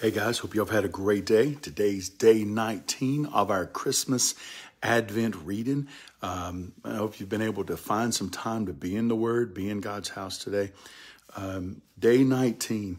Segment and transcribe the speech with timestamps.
[0.00, 1.54] Hey guys, hope you have had a great day.
[1.54, 4.34] Today's day 19 of our Christmas
[4.82, 5.86] Advent reading.
[6.20, 9.54] Um, I hope you've been able to find some time to be in the Word,
[9.54, 10.72] be in God's house today.
[11.36, 12.98] Um, day 19.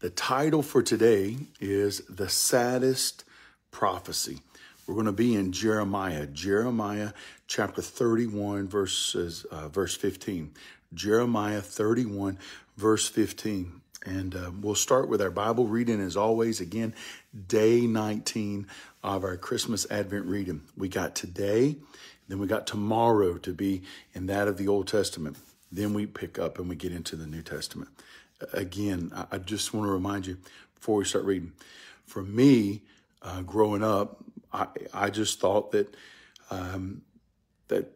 [0.00, 3.22] The title for today is The Saddest
[3.70, 4.40] Prophecy.
[4.88, 7.12] We're going to be in Jeremiah, Jeremiah
[7.46, 10.50] chapter 31, verses, uh, verse 15.
[10.92, 12.36] Jeremiah 31,
[12.76, 13.81] verse 15.
[14.04, 16.60] And uh, we'll start with our Bible reading as always.
[16.60, 16.94] Again,
[17.46, 18.66] day 19
[19.04, 20.62] of our Christmas Advent reading.
[20.76, 21.76] We got today,
[22.28, 23.82] then we got tomorrow to be
[24.14, 25.36] in that of the Old Testament.
[25.70, 27.90] Then we pick up and we get into the New Testament.
[28.52, 30.36] Again, I just want to remind you
[30.74, 31.52] before we start reading.
[32.06, 32.82] For me,
[33.22, 35.94] uh, growing up, I, I just thought that
[36.50, 37.02] um,
[37.68, 37.90] that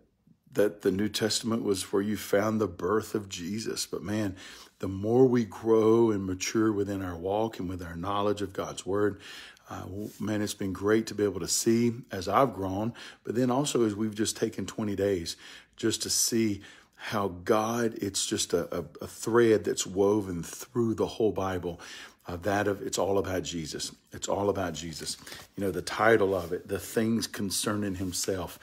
[0.53, 3.87] that the New Testament was where you found the birth of Jesus.
[3.87, 4.37] But man,
[4.79, 8.87] the more we grow and mature within our walk and with our knowledge of God's
[8.87, 9.21] word,
[9.69, 9.85] uh,
[10.21, 12.95] man, it's been great to be able to see as I've grown,
[13.25, 15.37] but then also as we've just taken 20 days
[15.77, 16.63] just to see
[16.95, 21.81] how God, it's just a, a, a thread that's woven through the whole Bible.
[22.27, 23.93] Uh, that of it's all about Jesus.
[24.13, 25.17] It's all about Jesus.
[25.57, 28.59] You know, the title of it, The Things Concerning Himself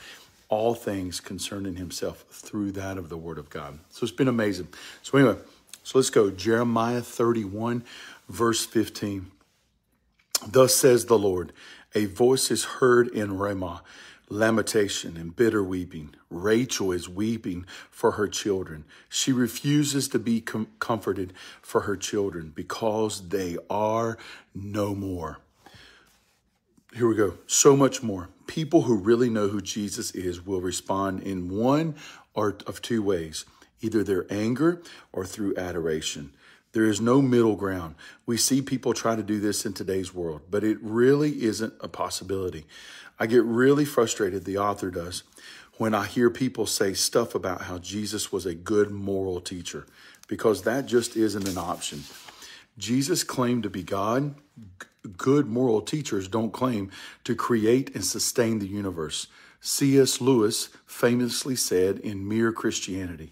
[0.53, 3.79] all things concerning himself through that of the word of God.
[3.89, 4.67] So it's been amazing.
[5.01, 5.37] So anyway,
[5.83, 6.29] so let's go.
[6.31, 7.83] Jeremiah 31,
[8.29, 9.31] verse 15.
[10.47, 11.53] Thus says the Lord,
[11.95, 13.83] a voice is heard in Ramah,
[14.29, 16.15] lamentation and bitter weeping.
[16.29, 18.85] Rachel is weeping for her children.
[19.09, 24.17] She refuses to be com- comforted for her children because they are
[24.55, 25.39] no more.
[26.95, 27.39] Here we go.
[27.47, 28.29] So much more.
[28.45, 31.95] People who really know who Jesus is will respond in one
[32.35, 33.45] or of two ways
[33.81, 36.31] either their anger or through adoration.
[36.71, 37.95] There is no middle ground.
[38.25, 41.89] We see people try to do this in today's world, but it really isn't a
[41.89, 42.65] possibility.
[43.19, 45.23] I get really frustrated, the author does,
[45.77, 49.85] when I hear people say stuff about how Jesus was a good moral teacher,
[50.27, 52.03] because that just isn't an option.
[52.77, 54.35] Jesus claimed to be God.
[55.17, 56.91] Good moral teachers don't claim
[57.23, 59.27] to create and sustain the universe.
[59.59, 60.19] C.S.
[60.19, 63.31] Lewis famously said in Mere Christianity,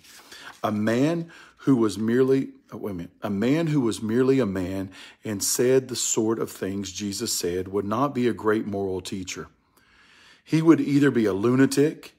[0.63, 4.46] a man who was merely oh, wait a minute, a man who was merely a
[4.46, 4.90] man
[5.24, 9.47] and said the sort of things Jesus said would not be a great moral teacher.
[10.44, 12.13] He would either be a lunatic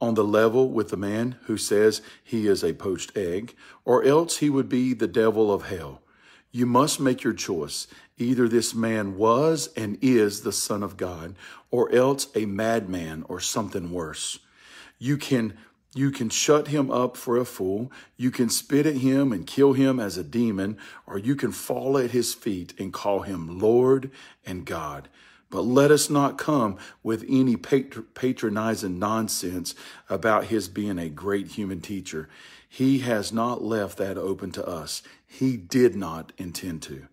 [0.00, 3.54] on the level with the man who says he is a poached egg,
[3.84, 6.02] or else he would be the devil of hell.
[6.54, 7.88] You must make your choice.
[8.16, 11.34] Either this man was and is the Son of God,
[11.72, 14.38] or else a madman or something worse.
[15.00, 15.54] You can
[15.96, 17.90] you can shut him up for a fool.
[18.16, 20.78] You can spit at him and kill him as a demon,
[21.08, 24.12] or you can fall at his feet and call him Lord
[24.46, 25.08] and God.
[25.54, 29.76] But let us not come with any patronizing nonsense
[30.10, 32.28] about his being a great human teacher.
[32.68, 35.00] He has not left that open to us.
[35.24, 37.06] He did not intend to.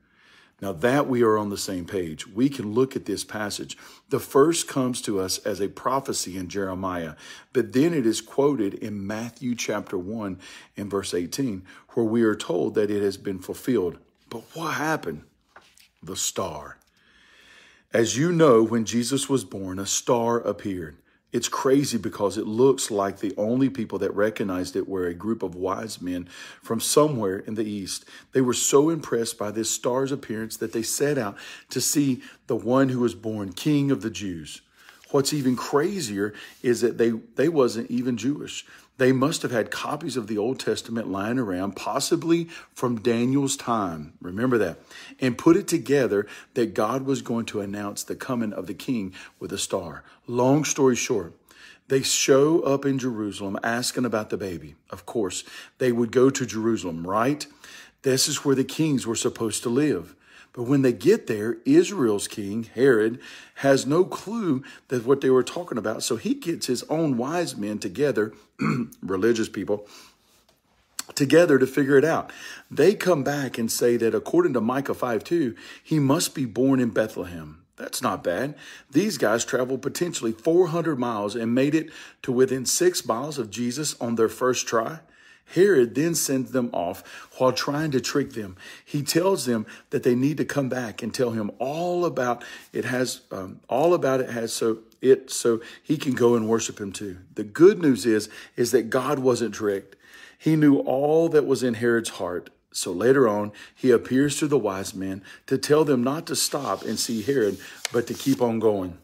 [0.59, 3.77] Now that we are on the same page, we can look at this passage.
[4.09, 7.13] The first comes to us as a prophecy in Jeremiah,
[7.53, 10.39] but then it is quoted in Matthew chapter 1
[10.75, 13.99] and verse 18, where we are told that it has been fulfilled.
[14.31, 15.25] But what happened?
[16.01, 16.79] The star.
[17.93, 20.95] As you know, when Jesus was born, a star appeared.
[21.33, 25.43] It's crazy because it looks like the only people that recognized it were a group
[25.43, 26.29] of wise men
[26.61, 28.05] from somewhere in the east.
[28.31, 31.37] They were so impressed by this star's appearance that they set out
[31.69, 34.61] to see the one who was born king of the Jews.
[35.11, 38.65] What's even crazier is that they, they wasn't even Jewish.
[39.01, 42.43] They must have had copies of the Old Testament lying around, possibly
[42.75, 44.13] from Daniel's time.
[44.21, 44.77] Remember that.
[45.19, 49.15] And put it together that God was going to announce the coming of the king
[49.39, 50.03] with a star.
[50.27, 51.33] Long story short,
[51.87, 54.75] they show up in Jerusalem asking about the baby.
[54.91, 55.45] Of course,
[55.79, 57.47] they would go to Jerusalem, right?
[58.03, 60.13] This is where the kings were supposed to live.
[60.53, 63.19] But when they get there, Israel's king, Herod,
[63.55, 66.03] has no clue that what they were talking about.
[66.03, 68.33] So he gets his own wise men together,
[69.01, 69.87] religious people,
[71.15, 72.33] together to figure it out.
[72.69, 76.79] They come back and say that according to Micah 5 2, he must be born
[76.81, 77.61] in Bethlehem.
[77.77, 78.55] That's not bad.
[78.91, 81.89] These guys traveled potentially 400 miles and made it
[82.21, 84.99] to within six miles of Jesus on their first try.
[85.53, 87.03] Herod then sends them off
[87.37, 88.55] while trying to trick them.
[88.83, 92.43] He tells them that they need to come back and tell him all about
[92.73, 96.79] it has um, all about it has so it so he can go and worship
[96.79, 97.17] him too.
[97.35, 99.95] The good news is is that God wasn't tricked.
[100.37, 104.57] He knew all that was in Herod's heart So later on, he appears to the
[104.57, 107.57] wise men to tell them not to stop and see Herod,
[107.91, 108.97] but to keep on going.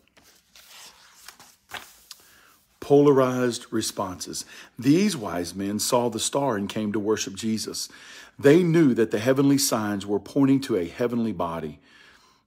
[2.87, 4.45] Polarized responses.
[4.79, 7.89] These wise men saw the star and came to worship Jesus.
[8.39, 11.81] They knew that the heavenly signs were pointing to a heavenly body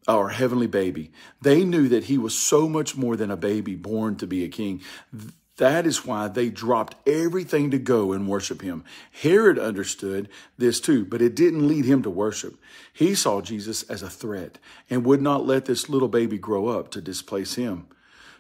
[0.09, 1.13] or heavenly baby.
[1.43, 4.49] They knew that he was so much more than a baby born to be a
[4.49, 4.81] king.
[5.59, 8.83] That is why they dropped everything to go and worship him.
[9.13, 12.55] Herod understood this too, but it didn't lead him to worship.
[12.95, 14.57] He saw Jesus as a threat
[14.89, 17.89] and would not let this little baby grow up to displace him.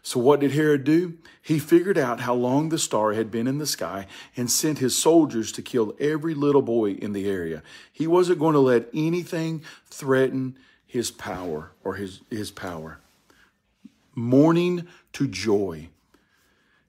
[0.02, 1.18] So what did Herod do?
[1.42, 4.06] He figured out how long the star had been in the sky
[4.36, 7.62] and sent his soldiers to kill every little boy in the area.
[7.92, 10.56] He wasn't going to let anything threaten
[10.86, 12.98] his power or his, his power.
[14.14, 15.88] Mourning to joy.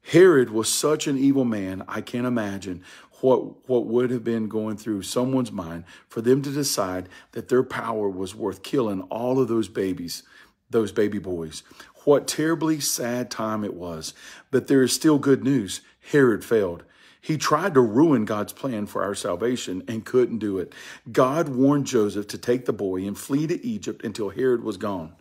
[0.03, 2.83] Herod was such an evil man, I can't imagine
[3.21, 7.63] what, what would have been going through someone's mind for them to decide that their
[7.63, 10.23] power was worth killing all of those babies,
[10.69, 11.63] those baby boys.
[12.03, 14.13] What terribly sad time it was.
[14.49, 15.81] But there is still good news.
[16.11, 16.83] Herod failed.
[17.21, 20.73] He tried to ruin God's plan for our salvation and couldn't do it.
[21.11, 25.13] God warned Joseph to take the boy and flee to Egypt until Herod was gone.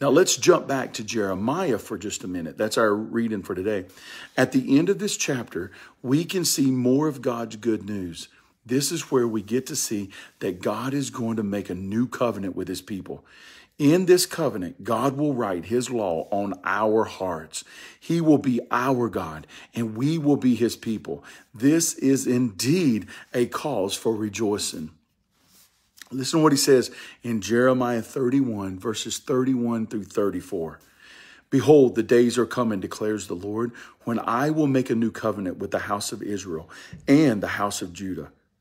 [0.00, 2.56] Now let's jump back to Jeremiah for just a minute.
[2.56, 3.86] That's our reading for today.
[4.36, 5.70] At the end of this chapter,
[6.02, 8.28] we can see more of God's good news.
[8.66, 10.10] This is where we get to see
[10.40, 13.24] that God is going to make a new covenant with his people.
[13.78, 17.62] In this covenant, God will write his law on our hearts.
[18.00, 21.22] He will be our God and we will be his people.
[21.54, 24.90] This is indeed a cause for rejoicing.
[26.10, 26.90] Listen to what he says
[27.22, 30.80] in Jeremiah 31, verses 31 through 34.
[31.50, 33.72] Behold, the days are coming, declares the Lord,
[34.04, 36.68] when I will make a new covenant with the house of Israel
[37.06, 38.32] and the house of Judah.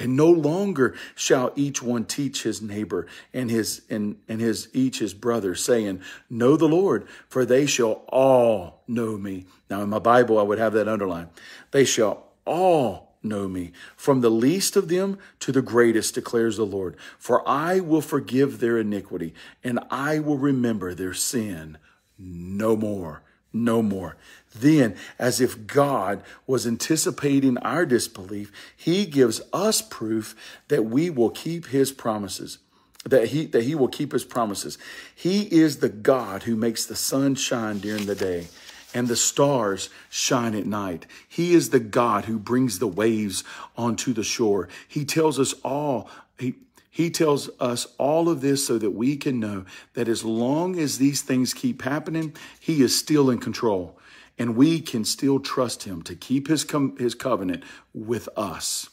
[0.00, 4.98] And no longer shall each one teach his neighbor and his and, and his each
[4.98, 6.00] his brother, saying,
[6.30, 9.44] Know the Lord, for they shall all know me.
[9.68, 11.28] Now in my Bible, I would have that underlined.
[11.70, 16.64] They shall all know me, from the least of them to the greatest, declares the
[16.64, 16.96] Lord.
[17.18, 21.76] For I will forgive their iniquity, and I will remember their sin
[22.18, 23.22] no more.
[23.52, 24.16] No more.
[24.54, 30.34] Then, as if God was anticipating our disbelief, he gives us proof
[30.68, 32.58] that we will keep his promises
[33.04, 34.76] that he that he will keep his promises.
[35.14, 38.48] He is the God who makes the sun shine during the day
[38.92, 41.06] and the stars shine at night.
[41.28, 43.44] He is the God who brings the waves
[43.76, 44.68] onto the shore.
[44.86, 46.56] He tells us all, he,
[46.90, 49.64] he tells us all of this so that we can know
[49.94, 53.96] that as long as these things keep happening, He is still in control.
[54.36, 57.62] And we can still trust Him to keep His, com- his covenant
[57.94, 58.90] with us.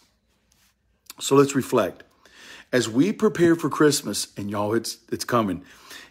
[1.19, 2.03] So let's reflect.
[2.71, 5.63] As we prepare for Christmas, and y'all, it's, it's coming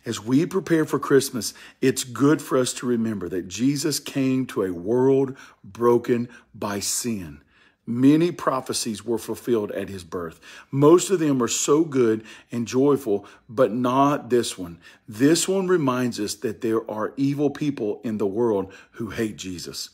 [0.05, 4.63] as we prepare for Christmas, it's good for us to remember that Jesus came to
[4.63, 7.43] a world broken by sin.
[7.87, 10.41] Many prophecies were fulfilled at his birth.
[10.73, 14.81] Most of them are so good and joyful, but not this one.
[15.09, 19.91] This one reminds us that there are evil people in the world who hate Jesus.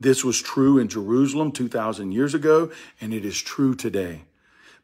[0.00, 2.70] This was true in Jerusalem 2,000 years ago,
[3.00, 4.22] and it is true today.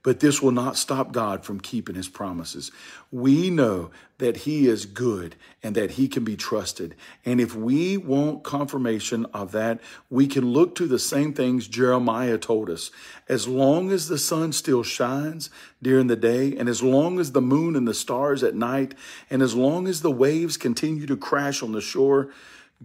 [0.03, 2.73] But this will not stop God from keeping his promises.
[3.11, 6.95] We know that he is good and that he can be trusted.
[7.27, 12.39] And if we want confirmation of that, we can look to the same things Jeremiah
[12.39, 12.91] told us.
[13.29, 15.51] As long as the sun still shines
[15.83, 18.95] during the day, and as long as the moon and the stars at night,
[19.29, 22.31] and as long as the waves continue to crash on the shore,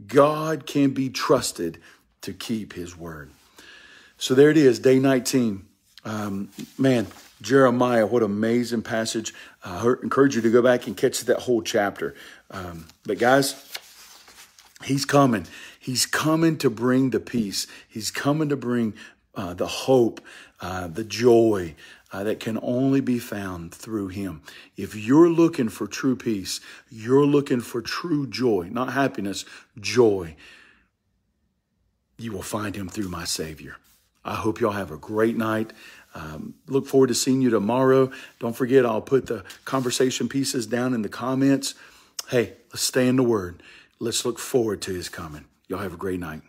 [0.07, 1.79] God can be trusted
[2.21, 3.31] to keep his word.
[4.17, 5.65] So there it is, day 19.
[6.05, 7.07] Um, man,
[7.41, 9.33] Jeremiah, what amazing passage.
[9.63, 12.15] I encourage you to go back and catch that whole chapter.
[12.51, 13.55] Um, but guys,
[14.83, 15.47] he's coming.
[15.79, 17.67] He's coming to bring the peace.
[17.89, 18.93] He's coming to bring
[19.33, 20.21] uh, the hope,
[20.61, 21.75] uh, the joy
[22.13, 24.41] uh, that can only be found through him.
[24.77, 29.43] If you're looking for true peace, you're looking for true joy, not happiness,
[29.79, 30.35] joy,
[32.17, 33.75] you will find him through my Savior.
[34.25, 35.71] I hope y'all have a great night.
[36.15, 38.11] Um, look forward to seeing you tomorrow.
[38.39, 41.75] Don't forget, I'll put the conversation pieces down in the comments.
[42.29, 43.61] Hey, let's stay in the Word.
[43.99, 45.45] Let's look forward to His coming.
[45.67, 46.41] Y'all have a great night.